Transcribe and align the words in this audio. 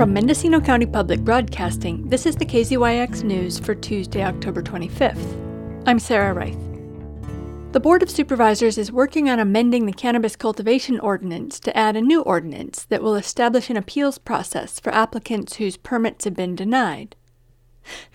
From 0.00 0.14
Mendocino 0.14 0.62
County 0.62 0.86
Public 0.86 1.20
Broadcasting, 1.20 2.08
this 2.08 2.24
is 2.24 2.34
the 2.34 2.46
KZYX 2.46 3.22
News 3.22 3.58
for 3.58 3.74
Tuesday, 3.74 4.24
October 4.24 4.62
25th. 4.62 5.84
I'm 5.86 5.98
Sarah 5.98 6.32
Reith. 6.32 7.72
The 7.72 7.80
Board 7.80 8.02
of 8.02 8.08
Supervisors 8.08 8.78
is 8.78 8.90
working 8.90 9.28
on 9.28 9.38
amending 9.38 9.84
the 9.84 9.92
Cannabis 9.92 10.36
Cultivation 10.36 10.98
Ordinance 11.00 11.60
to 11.60 11.76
add 11.76 11.96
a 11.96 12.00
new 12.00 12.22
ordinance 12.22 12.86
that 12.86 13.02
will 13.02 13.14
establish 13.14 13.68
an 13.68 13.76
appeals 13.76 14.16
process 14.16 14.80
for 14.80 14.90
applicants 14.94 15.56
whose 15.56 15.76
permits 15.76 16.24
have 16.24 16.34
been 16.34 16.56
denied. 16.56 17.14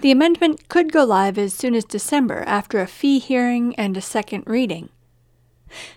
The 0.02 0.09
amendment 0.09 0.67
could 0.70 0.91
go 0.91 1.04
live 1.04 1.38
as 1.38 1.54
soon 1.54 1.75
as 1.75 1.86
December 1.86 2.43
after 2.47 2.81
a 2.81 2.88
fee 2.88 3.20
hearing 3.20 3.75
and 3.75 3.95
a 3.95 4.02
second 4.02 4.45
reading. 4.47 4.89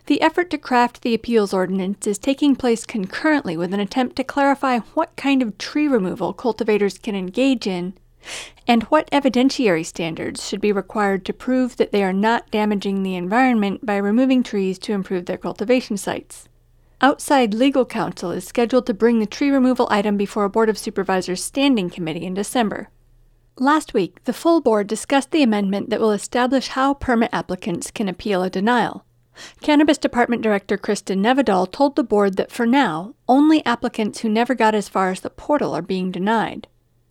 The 0.06 0.20
effort 0.22 0.50
to 0.50 0.58
craft 0.58 1.02
the 1.02 1.14
appeals 1.14 1.52
ordinance 1.52 2.06
is 2.06 2.18
taking 2.18 2.56
place 2.56 2.84
concurrently 2.84 3.56
with 3.56 3.72
an 3.74 3.80
attempt 3.80 4.16
to 4.16 4.24
clarify 4.24 4.78
what 4.94 5.16
kind 5.16 5.42
of 5.42 5.58
tree 5.58 5.88
removal 5.88 6.32
cultivators 6.32 6.98
can 6.98 7.14
engage 7.14 7.66
in 7.66 7.94
and 8.66 8.82
what 8.84 9.10
evidentiary 9.10 9.84
standards 9.84 10.46
should 10.46 10.60
be 10.60 10.72
required 10.72 11.24
to 11.24 11.32
prove 11.32 11.76
that 11.76 11.92
they 11.92 12.02
are 12.02 12.12
not 12.12 12.50
damaging 12.50 13.02
the 13.02 13.16
environment 13.16 13.84
by 13.86 13.96
removing 13.96 14.42
trees 14.42 14.78
to 14.80 14.92
improve 14.92 15.26
their 15.26 15.38
cultivation 15.38 15.96
sites. 15.96 16.48
Outside 17.00 17.54
legal 17.54 17.84
counsel 17.84 18.32
is 18.32 18.44
scheduled 18.44 18.86
to 18.86 18.94
bring 18.94 19.20
the 19.20 19.26
tree 19.26 19.50
removal 19.50 19.86
item 19.90 20.16
before 20.16 20.44
a 20.44 20.50
Board 20.50 20.68
of 20.68 20.76
Supervisors 20.76 21.42
standing 21.42 21.88
committee 21.90 22.26
in 22.26 22.34
December. 22.34 22.88
Last 23.56 23.94
week, 23.94 24.22
the 24.24 24.32
full 24.32 24.60
board 24.60 24.86
discussed 24.86 25.30
the 25.30 25.42
amendment 25.42 25.90
that 25.90 26.00
will 26.00 26.12
establish 26.12 26.68
how 26.68 26.94
permit 26.94 27.30
applicants 27.32 27.90
can 27.90 28.08
appeal 28.08 28.42
a 28.42 28.50
denial. 28.50 29.04
Cannabis 29.60 29.98
Department 29.98 30.42
Director 30.42 30.76
Kristin 30.78 31.18
Nevedal 31.18 31.70
told 31.70 31.96
the 31.96 32.04
board 32.04 32.36
that 32.36 32.52
for 32.52 32.66
now, 32.66 33.14
only 33.28 33.64
applicants 33.64 34.20
who 34.20 34.28
never 34.28 34.54
got 34.54 34.74
as 34.74 34.88
far 34.88 35.10
as 35.10 35.20
the 35.20 35.30
portal 35.30 35.74
are 35.74 35.82
being 35.82 36.10
denied. 36.10 36.66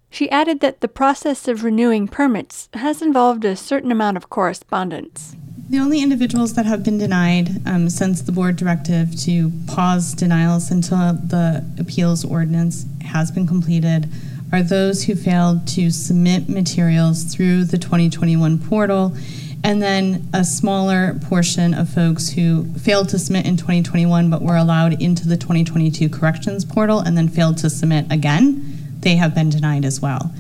She 0.10 0.30
added 0.32 0.62
that 0.62 0.82
the 0.82 0.88
process 0.88 1.48
of 1.48 1.64
renewing 1.64 2.08
permits 2.08 2.70
has 2.74 3.02
involved 3.02 3.44
a 3.44 3.56
certain 3.56 3.92
amount 3.92 4.18
of 4.18 4.30
correspondence. 4.30 5.36
The 5.70 5.80
only 5.80 6.02
individuals 6.02 6.54
that 6.54 6.66
have 6.66 6.84
been 6.84 6.98
denied 6.98 7.68
um, 7.68 7.90
since 7.90 8.22
the 8.22 8.32
board 8.32 8.56
directive 8.56 9.20
to 9.24 9.52
pause 9.68 10.14
denials 10.14 10.72
until 10.72 11.14
the 11.14 11.66
appeals 11.78 12.24
ordinance 12.24 12.86
has 13.02 13.32
been 13.32 13.46
completed 13.46 14.10
are 14.54 14.64
those 14.64 15.04
who 15.04 15.16
failed 15.16 15.68
to 15.68 15.92
submit 15.92 16.48
materials 16.48 17.24
through 17.24 17.66
the 17.66 17.78
2021 17.78 18.60
portal 18.60 19.14
and 19.64 19.82
then 19.82 20.30
a 20.34 20.44
smaller 20.44 21.20
portion 21.26 21.74
of 21.74 21.90
folks 21.90 22.30
who 22.30 22.66
failed 22.76 23.10
to 23.10 23.20
submit 23.20 23.46
in 23.46 23.58
2021 23.58 24.30
but 24.30 24.42
were 24.42 24.56
allowed 24.56 25.02
into 25.02 25.28
the 25.28 25.38
2022 25.38 26.10
corrections 26.10 26.64
portal 26.64 27.00
and 27.00 27.18
then 27.18 27.28
failed 27.28 27.58
to 27.58 27.70
submit 27.70 28.06
again, 28.12 28.78
they 29.00 29.16
have 29.16 29.34
been 29.34 29.50
denied 29.50 29.86
as 29.86 30.02
well. 30.02 30.32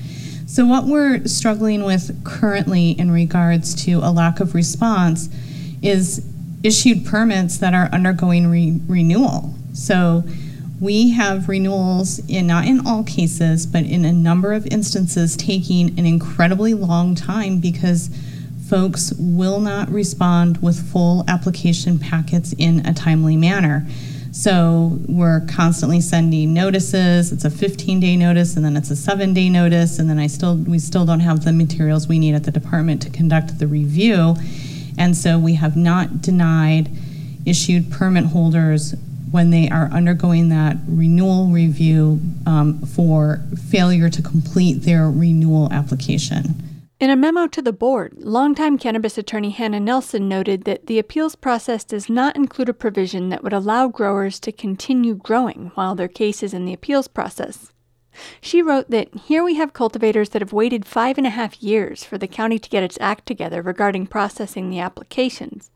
So, 0.45 0.65
what 0.65 0.85
we're 0.85 1.25
struggling 1.25 1.83
with 1.83 2.23
currently 2.23 2.91
in 2.91 3.11
regards 3.11 3.75
to 3.85 3.95
a 3.95 4.11
lack 4.11 4.39
of 4.39 4.55
response 4.55 5.29
is 5.81 6.25
issued 6.63 7.05
permits 7.05 7.57
that 7.57 7.73
are 7.73 7.89
undergoing 7.91 8.47
re- 8.47 8.79
renewal. 8.87 9.53
So, 9.73 10.23
we 10.79 11.11
have 11.11 11.49
renewals 11.49 12.19
in 12.29 12.47
not 12.47 12.65
in 12.65 12.85
all 12.85 13.03
cases, 13.03 13.65
but 13.65 13.83
in 13.83 14.05
a 14.05 14.13
number 14.13 14.53
of 14.53 14.65
instances 14.67 15.35
taking 15.35 15.97
an 15.99 16.05
incredibly 16.05 16.73
long 16.73 17.15
time 17.15 17.59
because 17.59 18.09
folks 18.69 19.13
will 19.17 19.59
not 19.59 19.89
respond 19.89 20.61
with 20.61 20.91
full 20.91 21.23
application 21.27 21.97
packets 21.97 22.53
in 22.57 22.85
a 22.85 22.93
timely 22.93 23.35
manner. 23.37 23.87
So 24.31 24.99
we're 25.07 25.41
constantly 25.47 26.01
sending 26.01 26.53
notices. 26.53 27.31
It's 27.31 27.45
a 27.45 27.49
15-day 27.49 28.17
notice, 28.17 28.55
and 28.55 28.63
then 28.63 28.75
it's 28.77 28.91
a 28.91 28.95
seven-day 28.95 29.49
notice, 29.49 29.99
and 29.99 30.09
then 30.09 30.19
I 30.19 30.27
still 30.27 30.57
we 30.57 30.79
still 30.79 31.05
don't 31.05 31.21
have 31.21 31.43
the 31.43 31.53
materials 31.53 32.07
we 32.07 32.19
need 32.19 32.35
at 32.35 32.43
the 32.43 32.51
department 32.51 33.01
to 33.03 33.09
conduct 33.09 33.57
the 33.57 33.67
review, 33.67 34.35
and 34.97 35.15
so 35.15 35.39
we 35.39 35.55
have 35.55 35.75
not 35.75 36.21
denied 36.21 36.89
issued 37.45 37.91
permit 37.91 38.25
holders 38.25 38.93
when 39.31 39.49
they 39.49 39.69
are 39.69 39.87
undergoing 39.87 40.49
that 40.49 40.77
renewal 40.87 41.47
review 41.47 42.19
um, 42.45 42.79
for 42.81 43.41
failure 43.69 44.09
to 44.09 44.21
complete 44.21 44.83
their 44.83 45.09
renewal 45.09 45.71
application. 45.71 46.76
In 46.99 47.11
a 47.11 47.15
memo 47.15 47.45
to 47.45 47.61
the 47.61 47.73
board, 47.73 48.15
longtime 48.17 48.79
cannabis 48.79 49.19
attorney 49.19 49.51
Hannah 49.51 49.79
Nelson 49.79 50.27
noted 50.27 50.63
that 50.63 50.87
the 50.87 50.97
appeals 50.97 51.35
process 51.35 51.83
does 51.83 52.09
not 52.09 52.35
include 52.35 52.69
a 52.69 52.73
provision 52.73 53.29
that 53.29 53.43
would 53.43 53.53
allow 53.53 53.87
growers 53.87 54.39
to 54.39 54.51
continue 54.51 55.13
growing 55.13 55.69
while 55.75 55.93
their 55.93 56.07
case 56.07 56.41
is 56.41 56.55
in 56.55 56.65
the 56.65 56.73
appeals 56.73 57.07
process. 57.07 57.71
She 58.41 58.63
wrote 58.63 58.89
that 58.89 59.13
here 59.13 59.43
we 59.43 59.53
have 59.53 59.73
cultivators 59.73 60.29
that 60.29 60.41
have 60.41 60.53
waited 60.53 60.87
five 60.87 61.19
and 61.19 61.27
a 61.27 61.29
half 61.29 61.61
years 61.61 62.03
for 62.03 62.17
the 62.17 62.27
county 62.27 62.57
to 62.57 62.69
get 62.69 62.81
its 62.81 62.97
act 62.99 63.27
together 63.27 63.61
regarding 63.61 64.07
processing 64.07 64.71
the 64.71 64.79
applications. 64.79 65.69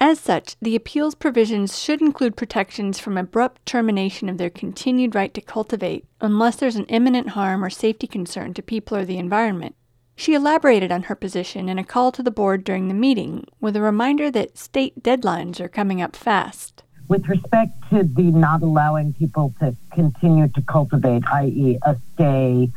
As 0.00 0.18
such, 0.18 0.56
the 0.60 0.74
appeals 0.74 1.14
provisions 1.14 1.80
should 1.80 2.00
include 2.00 2.36
protections 2.36 2.98
from 2.98 3.16
abrupt 3.16 3.64
termination 3.66 4.28
of 4.28 4.38
their 4.38 4.50
continued 4.50 5.14
right 5.14 5.32
to 5.32 5.40
cultivate 5.40 6.06
unless 6.20 6.56
there's 6.56 6.74
an 6.74 6.86
imminent 6.86 7.28
harm 7.30 7.62
or 7.64 7.70
safety 7.70 8.08
concern 8.08 8.52
to 8.54 8.62
people 8.62 8.96
or 8.96 9.04
the 9.04 9.16
environment. 9.16 9.76
She 10.16 10.34
elaborated 10.34 10.92
on 10.92 11.04
her 11.04 11.14
position 11.14 11.68
in 11.68 11.78
a 11.78 11.84
call 11.84 12.12
to 12.12 12.22
the 12.22 12.30
board 12.30 12.64
during 12.64 12.88
the 12.88 12.94
meeting 12.94 13.46
with 13.60 13.74
a 13.74 13.80
reminder 13.80 14.30
that 14.30 14.56
state 14.56 15.02
deadlines 15.02 15.60
are 15.60 15.68
coming 15.68 16.00
up 16.00 16.14
fast. 16.14 16.82
With 17.08 17.28
respect 17.28 17.72
to 17.90 18.04
the 18.04 18.22
not 18.22 18.62
allowing 18.62 19.12
people 19.12 19.52
to 19.60 19.76
continue 19.92 20.48
to 20.48 20.62
cultivate, 20.62 21.24
i.e., 21.32 21.78
a 21.82 21.96
stay 22.14 22.70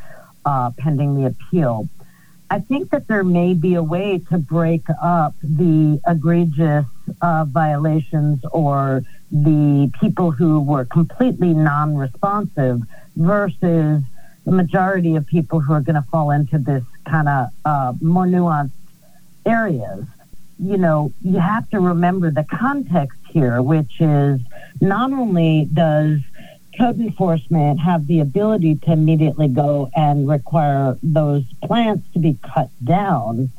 uh, 0.44 0.72
pending 0.76 1.14
the 1.14 1.26
appeal, 1.26 1.88
I 2.50 2.58
think 2.60 2.90
that 2.90 3.08
there 3.08 3.24
may 3.24 3.54
be 3.54 3.74
a 3.74 3.82
way 3.82 4.18
to 4.30 4.38
break 4.38 4.82
up 5.02 5.34
the 5.42 6.00
egregious 6.06 6.86
uh, 7.22 7.44
violations 7.44 8.42
or 8.52 9.02
the 9.30 9.90
people 10.00 10.30
who 10.30 10.60
were 10.60 10.86
completely 10.86 11.54
non 11.54 11.94
responsive 11.96 12.80
versus 13.16 14.02
the 14.44 14.52
majority 14.52 15.14
of 15.14 15.26
people 15.26 15.60
who 15.60 15.74
are 15.74 15.80
going 15.82 15.96
to 15.96 16.06
fall 16.10 16.30
into 16.30 16.58
this 16.58 16.82
kind 17.08 17.28
of 17.28 17.48
uh, 17.64 17.92
more 18.00 18.26
nuanced 18.26 18.72
areas. 19.46 20.04
You 20.58 20.76
know, 20.76 21.12
you 21.22 21.38
have 21.38 21.68
to 21.70 21.80
remember 21.80 22.30
the 22.30 22.44
context 22.44 23.18
here, 23.30 23.62
which 23.62 24.00
is 24.00 24.40
not 24.80 25.12
only 25.12 25.68
does 25.72 26.20
code 26.76 27.00
enforcement 27.00 27.80
have 27.80 28.06
the 28.06 28.20
ability 28.20 28.76
to 28.76 28.92
immediately 28.92 29.48
go 29.48 29.90
and 29.96 30.28
require 30.28 30.96
those 31.02 31.44
plants 31.62 32.06
to 32.12 32.18
be 32.18 32.38
cut 32.54 32.70
down, 32.84 33.50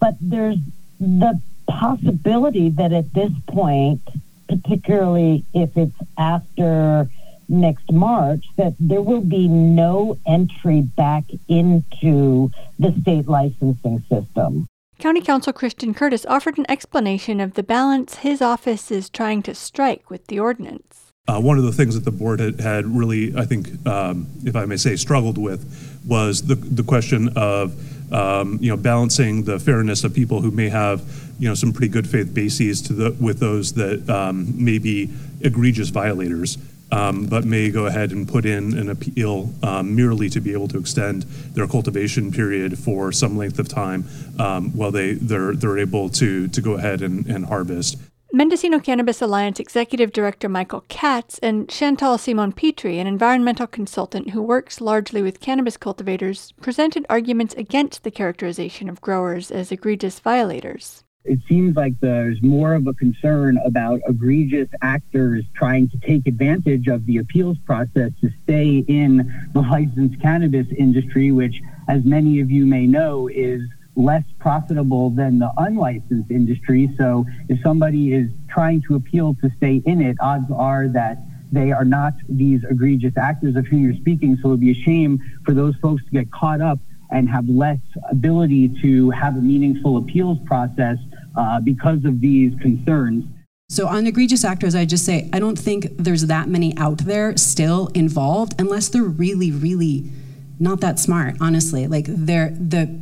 but 0.00 0.16
there's 0.20 0.58
the 0.98 1.40
possibility 1.68 2.68
that 2.70 2.92
at 2.92 3.12
this 3.12 3.32
point, 3.46 4.00
particularly 4.48 5.44
if 5.54 5.76
it's 5.76 5.96
after 6.16 7.08
next 7.48 7.90
March 7.90 8.46
that 8.56 8.74
there 8.78 9.02
will 9.02 9.20
be 9.20 9.48
no 9.48 10.18
entry 10.26 10.82
back 10.82 11.24
into 11.48 12.50
the 12.78 12.94
state 13.00 13.28
licensing 13.28 14.04
system. 14.08 14.66
County 14.98 15.20
Counsel 15.20 15.52
Christian 15.52 15.94
Curtis 15.94 16.26
offered 16.26 16.58
an 16.58 16.66
explanation 16.68 17.40
of 17.40 17.54
the 17.54 17.62
balance 17.62 18.16
his 18.16 18.42
office 18.42 18.90
is 18.90 19.08
trying 19.08 19.42
to 19.42 19.54
strike 19.54 20.10
with 20.10 20.26
the 20.26 20.40
ordinance. 20.40 21.12
Uh, 21.28 21.40
one 21.40 21.58
of 21.58 21.64
the 21.64 21.72
things 21.72 21.94
that 21.94 22.04
the 22.04 22.10
board 22.10 22.40
had, 22.40 22.58
had 22.58 22.86
really, 22.86 23.36
I 23.36 23.44
think, 23.44 23.86
um, 23.86 24.26
if 24.44 24.56
I 24.56 24.64
may 24.64 24.76
say, 24.76 24.96
struggled 24.96 25.38
with 25.38 26.00
was 26.06 26.46
the, 26.46 26.54
the 26.54 26.82
question 26.82 27.28
of 27.36 27.74
um, 28.12 28.58
you 28.60 28.70
know 28.70 28.76
balancing 28.76 29.44
the 29.44 29.58
fairness 29.58 30.04
of 30.04 30.14
people 30.14 30.40
who 30.40 30.50
may 30.50 30.70
have 30.70 31.02
you 31.38 31.46
know 31.46 31.54
some 31.54 31.72
pretty 31.72 31.88
good 31.88 32.08
faith 32.08 32.32
bases 32.32 32.80
to 32.82 32.92
the 32.94 33.16
with 33.20 33.38
those 33.38 33.74
that 33.74 34.08
um, 34.08 34.64
may 34.64 34.78
be 34.78 35.10
egregious 35.42 35.90
violators 35.90 36.56
um, 36.92 37.26
but 37.26 37.44
may 37.44 37.70
go 37.70 37.86
ahead 37.86 38.12
and 38.12 38.28
put 38.28 38.44
in 38.44 38.76
an 38.76 38.88
appeal 38.88 39.52
um, 39.62 39.94
merely 39.94 40.28
to 40.30 40.40
be 40.40 40.52
able 40.52 40.68
to 40.68 40.78
extend 40.78 41.22
their 41.54 41.66
cultivation 41.66 42.32
period 42.32 42.78
for 42.78 43.12
some 43.12 43.36
length 43.36 43.58
of 43.58 43.68
time 43.68 44.04
um, 44.38 44.70
while 44.76 44.90
they 44.90 45.14
they're 45.14 45.54
they're 45.54 45.78
able 45.78 46.08
to 46.08 46.48
to 46.48 46.60
go 46.60 46.72
ahead 46.72 47.02
and, 47.02 47.26
and 47.26 47.46
harvest. 47.46 47.98
Mendocino 48.30 48.78
Cannabis 48.78 49.22
Alliance 49.22 49.58
Executive 49.58 50.12
Director 50.12 50.50
Michael 50.50 50.84
Katz 50.88 51.38
and 51.38 51.66
Chantal 51.66 52.18
Simonpietri, 52.18 53.00
an 53.00 53.06
environmental 53.06 53.66
consultant 53.66 54.30
who 54.30 54.42
works 54.42 54.82
largely 54.82 55.22
with 55.22 55.40
cannabis 55.40 55.78
cultivators, 55.78 56.52
presented 56.60 57.06
arguments 57.08 57.54
against 57.54 58.04
the 58.04 58.10
characterization 58.10 58.90
of 58.90 59.00
growers 59.00 59.50
as 59.50 59.72
egregious 59.72 60.20
violators 60.20 61.04
it 61.28 61.40
seems 61.46 61.76
like 61.76 61.92
there's 62.00 62.42
more 62.42 62.74
of 62.74 62.86
a 62.86 62.94
concern 62.94 63.58
about 63.64 64.00
egregious 64.08 64.68
actors 64.80 65.44
trying 65.54 65.88
to 65.90 65.98
take 65.98 66.26
advantage 66.26 66.88
of 66.88 67.04
the 67.06 67.18
appeals 67.18 67.58
process 67.66 68.12
to 68.22 68.30
stay 68.44 68.78
in 68.88 69.50
the 69.52 69.60
licensed 69.60 70.20
cannabis 70.22 70.66
industry, 70.76 71.30
which, 71.30 71.60
as 71.88 72.04
many 72.04 72.40
of 72.40 72.50
you 72.50 72.64
may 72.64 72.86
know, 72.86 73.28
is 73.28 73.60
less 73.94 74.24
profitable 74.38 75.10
than 75.10 75.38
the 75.38 75.52
unlicensed 75.58 76.30
industry. 76.30 76.88
So 76.96 77.26
if 77.48 77.60
somebody 77.62 78.14
is 78.14 78.30
trying 78.48 78.82
to 78.88 78.94
appeal 78.94 79.34
to 79.42 79.50
stay 79.58 79.82
in 79.84 80.00
it, 80.00 80.16
odds 80.20 80.50
are 80.50 80.88
that 80.88 81.18
they 81.52 81.72
are 81.72 81.84
not 81.84 82.14
these 82.28 82.62
egregious 82.70 83.16
actors 83.16 83.56
of 83.56 83.66
whom 83.66 83.84
you're 83.84 83.96
speaking. 83.96 84.38
So 84.40 84.48
it 84.48 84.50
would 84.52 84.60
be 84.60 84.70
a 84.70 84.82
shame 84.82 85.18
for 85.44 85.52
those 85.52 85.76
folks 85.76 86.04
to 86.04 86.10
get 86.10 86.30
caught 86.30 86.60
up 86.60 86.78
and 87.10 87.28
have 87.28 87.48
less 87.48 87.78
ability 88.10 88.68
to 88.82 89.10
have 89.10 89.36
a 89.36 89.40
meaningful 89.40 89.96
appeals 89.96 90.38
process 90.44 90.98
uh, 91.36 91.60
because 91.60 92.04
of 92.04 92.20
these 92.20 92.54
concerns. 92.60 93.24
So, 93.70 93.86
on 93.86 94.06
egregious 94.06 94.44
actors, 94.44 94.74
I 94.74 94.86
just 94.86 95.04
say 95.04 95.28
I 95.32 95.38
don't 95.38 95.58
think 95.58 95.88
there's 95.98 96.26
that 96.26 96.48
many 96.48 96.76
out 96.78 96.98
there 96.98 97.36
still 97.36 97.88
involved 97.88 98.54
unless 98.58 98.88
they're 98.88 99.02
really, 99.02 99.52
really 99.52 100.10
not 100.58 100.80
that 100.80 100.98
smart, 100.98 101.36
honestly. 101.40 101.86
Like, 101.86 102.06
they're 102.08 102.50
the, 102.50 103.00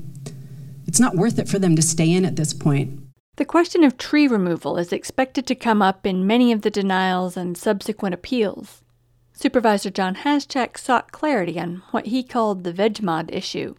it's 0.87 0.99
not 0.99 1.15
worth 1.15 1.39
it 1.39 1.49
for 1.49 1.59
them 1.59 1.77
to 1.77 1.83
stay 1.83 2.13
in 2.13 2.25
at 2.25 2.37
this 2.37 2.53
point. 2.53 3.01
The 3.37 3.45
question 3.45 3.85
of 3.85 3.99
tree 3.99 4.27
removal 4.27 4.79
is 4.79 4.93
expected 4.93 5.47
to 5.47 5.55
come 5.55 5.83
up 5.83 6.07
in 6.07 6.27
many 6.27 6.53
of 6.53 6.63
the 6.63 6.71
denials 6.71 7.37
and 7.37 7.57
subsequent 7.57 8.15
appeals. 8.15 8.83
Supervisor 9.35 9.91
John 9.91 10.17
Haschak 10.17 10.79
sought 10.79 11.13
clarity 11.13 11.61
on 11.61 11.83
what 11.91 12.07
he 12.07 12.23
called 12.23 12.65
the 12.65 12.73
VegMod 12.73 13.33
issue. 13.33 13.75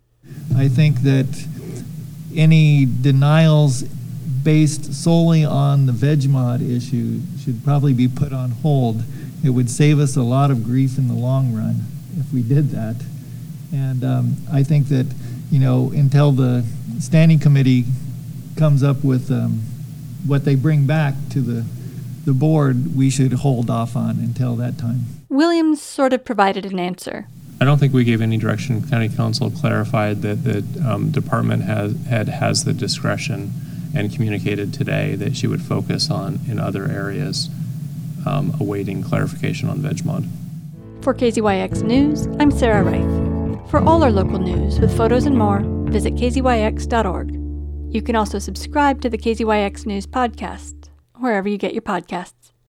I 0.55 0.67
think 0.67 1.01
that 1.01 1.47
any 2.35 2.85
denials 2.85 3.83
based 4.47 4.93
solely 4.93 5.43
on 5.43 5.87
the 5.87 5.91
VegMod 5.91 6.61
issue 6.61 7.19
should 7.37 7.61
probably 7.65 7.93
be 7.93 8.07
put 8.07 8.31
on 8.31 8.51
hold. 8.51 9.03
It 9.43 9.49
would 9.49 9.69
save 9.69 9.99
us 9.99 10.15
a 10.15 10.23
lot 10.23 10.51
of 10.51 10.63
grief 10.63 10.97
in 10.97 11.09
the 11.09 11.13
long 11.13 11.53
run 11.53 11.81
if 12.17 12.31
we 12.33 12.43
did 12.43 12.69
that. 12.69 12.95
And 13.73 14.05
um, 14.05 14.37
I 14.49 14.63
think 14.63 14.87
that, 14.87 15.13
you 15.51 15.59
know, 15.59 15.91
until 15.93 16.31
the 16.31 16.65
standing 17.01 17.39
committee 17.39 17.83
comes 18.55 18.83
up 18.83 19.03
with 19.03 19.29
um, 19.29 19.63
what 20.25 20.45
they 20.45 20.55
bring 20.55 20.87
back 20.87 21.15
to 21.31 21.41
the, 21.41 21.65
the 22.23 22.31
board, 22.31 22.95
we 22.95 23.09
should 23.09 23.33
hold 23.33 23.69
off 23.69 23.97
on 23.97 24.11
until 24.11 24.55
that 24.55 24.77
time. 24.77 25.07
Williams 25.27 25.81
sort 25.81 26.13
of 26.13 26.23
provided 26.23 26.65
an 26.65 26.79
answer. 26.79 27.27
I 27.59 27.65
don't 27.65 27.79
think 27.79 27.93
we 27.93 28.05
gave 28.05 28.21
any 28.21 28.37
direction. 28.37 28.87
County 28.87 29.09
Counsel 29.09 29.51
clarified 29.51 30.21
that 30.21 30.45
the 30.45 30.89
um, 30.89 31.11
department 31.11 31.63
has, 31.63 32.05
head 32.05 32.29
has 32.29 32.63
the 32.63 32.71
discretion 32.71 33.51
and 33.95 34.13
communicated 34.13 34.73
today 34.73 35.15
that 35.15 35.35
she 35.35 35.47
would 35.47 35.61
focus 35.61 36.09
on 36.09 36.39
in 36.47 36.59
other 36.59 36.87
areas, 36.89 37.49
um, 38.25 38.55
awaiting 38.59 39.03
clarification 39.03 39.69
on 39.69 39.79
VegMod. 39.79 40.27
For 41.01 41.13
KZYX 41.13 41.83
News, 41.83 42.27
I'm 42.39 42.51
Sarah 42.51 42.83
Reith. 42.83 43.69
For 43.69 43.79
all 43.81 44.03
our 44.03 44.11
local 44.11 44.39
news 44.39 44.79
with 44.79 44.95
photos 44.95 45.25
and 45.25 45.37
more, 45.37 45.61
visit 45.89 46.15
kzyx.org. 46.15 47.31
You 47.93 48.01
can 48.01 48.15
also 48.15 48.39
subscribe 48.39 49.01
to 49.01 49.09
the 49.09 49.17
KZYX 49.17 49.85
News 49.85 50.07
podcast, 50.07 50.89
wherever 51.15 51.47
you 51.47 51.57
get 51.57 51.73
your 51.73 51.81
podcasts. 51.81 52.36